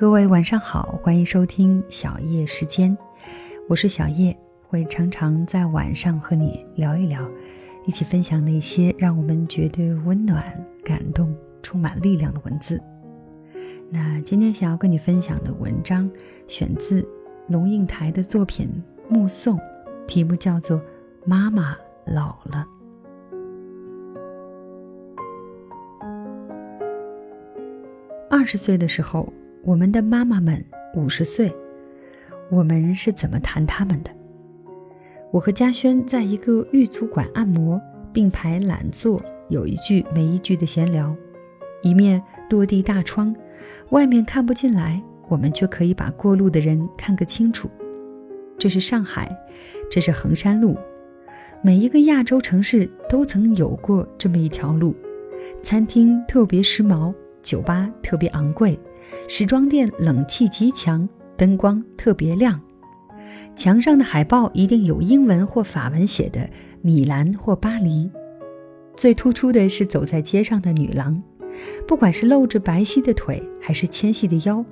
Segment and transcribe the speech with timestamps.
[0.00, 2.96] 各位晚上好，欢迎收听小叶时间，
[3.68, 4.34] 我是小叶，
[4.66, 7.22] 会常常在晚上和你聊一聊，
[7.84, 10.42] 一起分享那些让我们觉得温暖、
[10.82, 12.82] 感动、充满力量的文字。
[13.90, 16.10] 那今天想要跟你分享的文章，
[16.48, 17.06] 选自
[17.48, 18.70] 龙应台的作品
[19.14, 19.58] 《目送》，
[20.06, 20.78] 题目叫做
[21.26, 21.76] 《妈妈
[22.06, 22.66] 老了》。
[28.30, 29.30] 二十岁的时候。
[29.62, 30.64] 我们的妈妈们
[30.94, 31.52] 五十岁，
[32.50, 34.10] 我们是怎么谈他们的？
[35.30, 37.78] 我和嘉轩在一个玉足馆按摩，
[38.10, 41.14] 并排懒坐，有一句没一句的闲聊。
[41.82, 43.34] 一面落地大窗，
[43.90, 47.68] 外面看不进来，我们却可以把过路的人看个清楚。
[48.58, 49.30] 这是上海，
[49.90, 50.74] 这是衡山路，
[51.62, 54.94] 每一个亚洲城市都曾有过这么一条路。
[55.62, 58.78] 餐厅特别时髦，酒吧特别昂贵。
[59.28, 62.60] 时装店冷气极强，灯光特别亮，
[63.54, 66.48] 墙上的海报一定有英文或法文写的
[66.82, 68.10] 米兰或巴黎。
[68.96, 71.22] 最突出的是走在街上的女郎，
[71.86, 74.64] 不管是露着白皙的腿还是纤细的腰，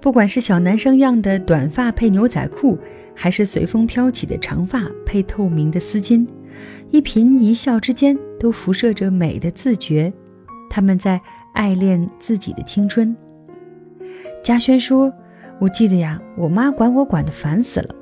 [0.00, 2.78] 不管是小男生样的短发配牛仔裤，
[3.14, 6.24] 还是随风飘起的长发配透明的丝巾，
[6.90, 10.12] 一颦一笑之间都辐射着美的自觉。
[10.70, 11.20] 他们在
[11.54, 13.16] 爱恋自己的青春。
[14.42, 15.12] 嘉轩说
[15.60, 17.94] ：“我记得呀，我妈管我管得烦死了。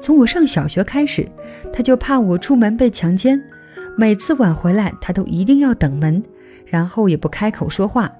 [0.00, 1.26] 从我上小学开始，
[1.72, 3.42] 她就怕我出门被强奸。
[3.96, 6.22] 每次晚回来，她都一定要等门，
[6.66, 8.12] 然后也不开口说话，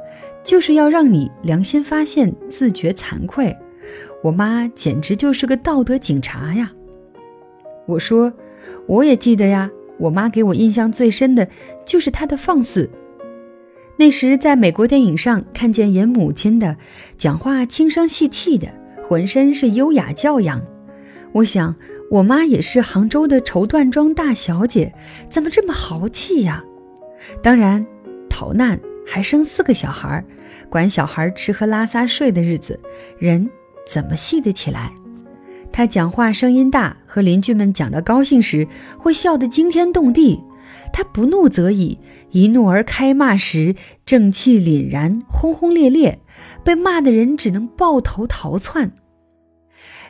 [0.42, 3.54] 就是要让你良心发现，自觉惭愧。
[4.22, 6.72] 我妈简直就是个道德警察呀。”
[7.86, 8.32] 我说
[8.88, 11.46] ：“我也记得呀，我妈给我印象最深的
[11.84, 12.88] 就是她的放肆。”
[13.96, 16.76] 那时在美国电影上看见演母亲的，
[17.16, 18.66] 讲话轻声细气的，
[19.08, 20.60] 浑身是优雅教养。
[21.32, 21.74] 我想
[22.10, 24.92] 我妈也是杭州的绸缎庄大小姐，
[25.28, 26.62] 怎么这么豪气呀？
[27.42, 27.86] 当然，
[28.28, 30.24] 逃难还生四个小孩，
[30.68, 32.78] 管小孩吃喝拉撒睡的日子，
[33.18, 33.48] 人
[33.86, 34.92] 怎么细得起来？
[35.70, 38.66] 她讲话声音大，和邻居们讲得高兴时，
[38.98, 40.42] 会笑得惊天动地。
[40.92, 41.98] 他不怒则已，
[42.30, 46.20] 一怒而开骂时，正气凛然，轰轰烈烈，
[46.62, 48.92] 被骂的人只能抱头逃窜。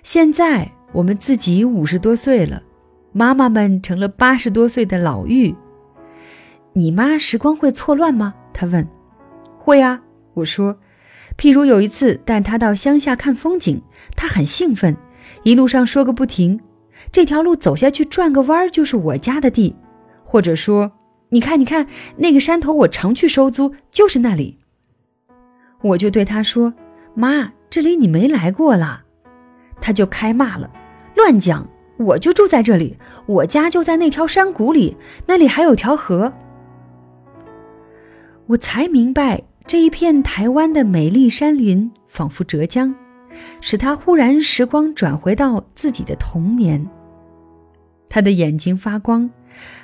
[0.03, 2.63] 现在我们自己五十多岁了，
[3.13, 5.55] 妈妈们成了八十多岁的老妪。
[6.75, 8.35] 你妈时光会错乱吗？
[8.53, 8.87] 她问。
[9.59, 10.03] 会啊，
[10.35, 10.79] 我说。
[11.37, 13.83] 譬如有一次带她到乡下看风景，
[14.15, 14.97] 她很兴奋，
[15.43, 16.61] 一路上说个不停。
[17.11, 19.75] 这条路走下去转个弯就是我家的地。
[20.35, 20.91] 或者说，
[21.29, 21.87] 你看，你看
[22.17, 24.59] 那个山头，我常去收租，就是那里。
[25.81, 26.75] 我就对他说
[27.15, 29.05] ：“妈，这里你没来过啦。”
[29.81, 30.69] 他就开骂了
[31.15, 31.69] ：“乱讲！
[31.99, 34.97] 我就住在这里，我家就在那条山谷里，
[35.27, 36.33] 那里还有条河。”
[38.47, 42.93] 我才明白，这一片台湾的美丽山林，仿佛浙江，
[43.61, 46.85] 使他忽然时光转回到自己的童年。
[48.09, 49.31] 他的眼睛发光。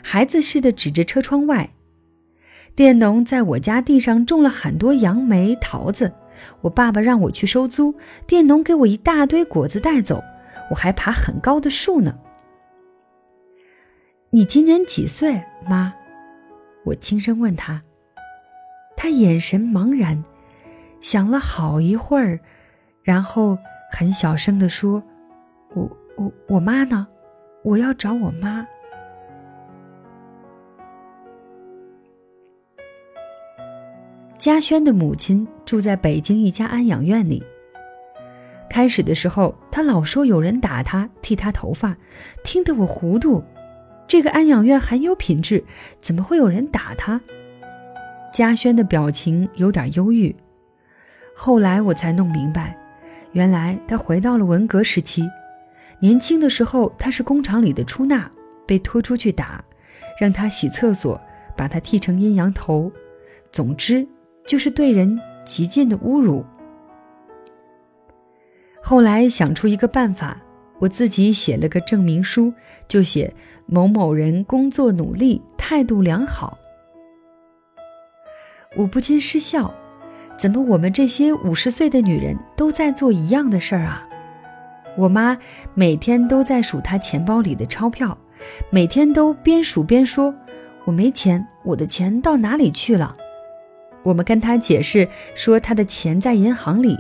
[0.03, 1.71] 孩子似的指着车窗外，
[2.75, 6.13] 佃农在我家地上种了很多杨梅、桃子。
[6.63, 7.95] 我爸爸让我去收租，
[8.27, 10.25] 佃农给我一大堆果子带走，
[10.71, 12.19] 我还爬很高的树呢。
[14.31, 15.93] 你今年几岁，妈？
[16.87, 17.83] 我轻声问他。
[18.97, 20.25] 他眼神茫然，
[21.01, 22.41] 想了好一会儿，
[23.03, 23.59] 然后
[23.93, 25.03] 很小声地说
[25.75, 27.07] ：“我、我、我妈呢？
[27.65, 28.67] 我要找我妈。”
[34.41, 37.45] 嘉轩的母亲住在北京一家安养院里。
[38.71, 41.95] 开始的时候，他老说有人打他、剃他头发，
[42.43, 43.45] 听得我糊涂。
[44.09, 45.63] 这个安养院很有品质，
[46.01, 47.21] 怎么会有人打他？
[48.33, 50.35] 嘉轩的表情有点忧郁。
[51.37, 52.75] 后来我才弄明白，
[53.33, 55.29] 原来他回到了文革时期。
[56.01, 58.33] 年轻的时候，他是工厂里的出纳，
[58.67, 59.63] 被拖出去打，
[60.19, 61.21] 让他洗厕所，
[61.55, 62.91] 把他剃成阴阳头。
[63.53, 64.09] 总之。
[64.47, 66.45] 就是对人极尽的侮辱。
[68.83, 70.37] 后来想出一个办法，
[70.79, 72.53] 我自己写了个证明书，
[72.89, 73.33] 就写
[73.67, 76.59] 某某人工作努力，态度良好。
[78.77, 79.73] 我不禁失笑，
[80.39, 84.07] 怎么我们这些五十岁的女人都在做一样的事儿啊？
[84.97, 85.39] 我妈
[85.75, 88.17] 每天都在数她钱包里的钞票，
[88.71, 90.35] 每天都边数边说
[90.85, 93.17] ：“我没钱，我的钱到哪里去了？”
[94.03, 96.99] 我们跟他解释说，他的钱在银行里，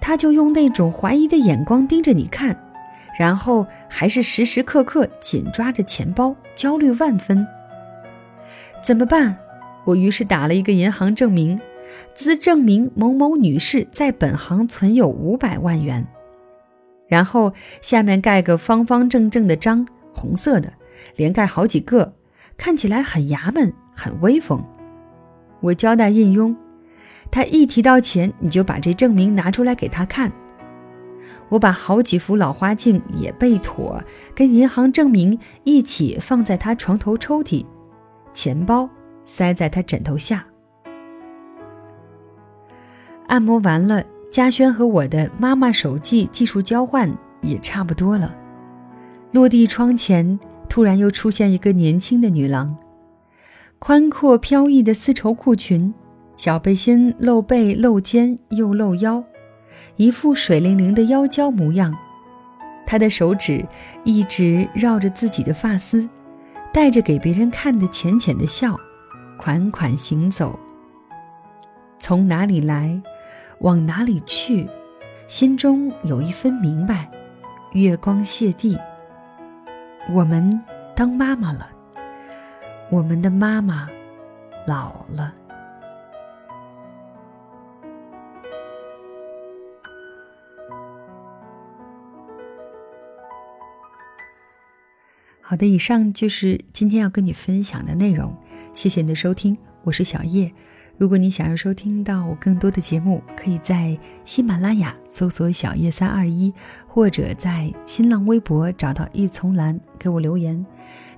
[0.00, 2.56] 他就用那种怀疑的眼光盯着你看，
[3.18, 7.46] 然后还是时时刻刻紧抓着钱包，焦虑万分。
[8.82, 9.36] 怎么办？
[9.84, 11.60] 我于是打了一个银行证明，
[12.14, 16.06] 兹证明某某女士在本行存有五百万元，
[17.08, 20.72] 然后下面盖个方方正正的章，红色的，
[21.16, 22.12] 连盖好几个，
[22.56, 24.64] 看起来很衙门，很威风。
[25.62, 26.54] 我交代印佣。
[27.30, 30.30] 他一提到钱，你就把这证明拿出来给他看。
[31.48, 34.02] 我把好几副老花镜也备妥，
[34.34, 37.64] 跟银行证明一起放在他床头抽屉，
[38.32, 38.88] 钱包
[39.24, 40.44] 塞在他枕头下。
[43.28, 47.10] 按摩完了，嘉轩和我的妈妈手记技术交换
[47.40, 48.34] 也差不多了。
[49.30, 50.38] 落地窗前
[50.68, 52.76] 突然又出现一个年轻的女郎，
[53.84, 55.92] 宽阔飘逸的丝绸裤裙。
[56.36, 59.24] 小背心露背露肩又露腰，
[59.96, 61.92] 一副水灵灵的妖娇模样。
[62.86, 63.66] 她的手指
[64.04, 66.08] 一直绕着自己的发丝，
[66.72, 68.78] 带着给别人看的浅浅的笑，
[69.36, 70.56] 款款行走。
[71.98, 73.02] 从哪里来，
[73.58, 74.64] 往哪里去，
[75.26, 77.10] 心中有一分明白。
[77.72, 78.78] 月光泻地，
[80.14, 80.60] 我们
[80.94, 81.68] 当妈妈了，
[82.92, 83.88] 我们的妈妈
[84.66, 85.34] 老了。
[95.40, 98.36] 好的，以上就是今天要跟你分享的内容。
[98.74, 100.52] 谢谢你的收听，我是小叶。
[100.98, 106.52] 如果你想要收听到我更多的节目，可以在喜马拉雅搜索“小叶三二一”，
[106.86, 110.64] 或者在新浪微博找到一丛蓝给我留言。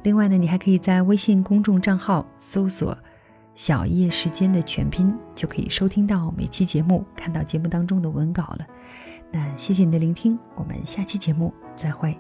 [0.05, 2.97] 另外呢，你还可以在微信公众账号搜索
[3.57, 8.67] “小叶时间”的全拼，就可以收听到每期节目，看到节目当中的文稿了。
[9.33, 12.15] 那谢谢你的聆听，我们下期节目再会。